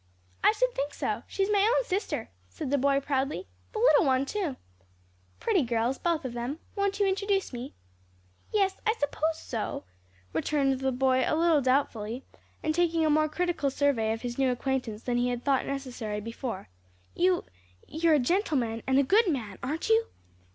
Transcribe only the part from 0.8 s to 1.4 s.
so!